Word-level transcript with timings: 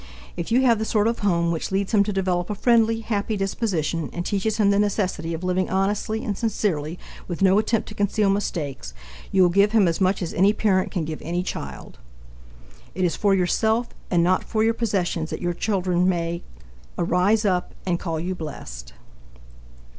If 0.35 0.51
you 0.51 0.61
have 0.63 0.79
the 0.79 0.83
sort 0.83 1.07
of 1.07 1.19
home 1.19 1.51
which 1.51 1.71
leads 1.71 1.93
him 1.93 2.03
to 2.05 2.11
develop 2.11 2.49
a 2.49 2.55
friendly, 2.55 3.01
happy 3.01 3.37
disposition 3.37 4.09
and 4.11 4.25
teaches 4.25 4.57
him 4.57 4.71
the 4.71 4.79
necessity 4.79 5.31
of 5.35 5.43
living 5.43 5.69
honestly 5.69 6.25
and 6.25 6.35
sincerely 6.35 6.97
with 7.27 7.43
no 7.43 7.59
attempt 7.59 7.87
to 7.89 7.93
conceal 7.93 8.31
mistakes, 8.31 8.95
you 9.31 9.43
will 9.43 9.49
give 9.51 9.73
him 9.73 9.87
as 9.87 10.01
much 10.01 10.23
as 10.23 10.33
any 10.33 10.53
parent 10.53 10.89
can 10.89 11.05
give 11.05 11.21
any 11.21 11.43
child. 11.43 11.99
It 12.95 13.05
is 13.05 13.15
for 13.15 13.35
yourself 13.35 13.89
and 14.09 14.23
not 14.23 14.43
for 14.43 14.63
your 14.63 14.73
possessions 14.73 15.29
that 15.29 15.39
your 15.39 15.53
children 15.53 16.09
may 16.09 16.41
"arise 16.97 17.45
up, 17.45 17.75
and 17.85 17.99
call 17.99 18.19
you 18.19 18.33
blessed." 18.33 18.93